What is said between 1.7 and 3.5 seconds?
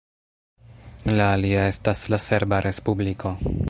estas la Serba Respubliko.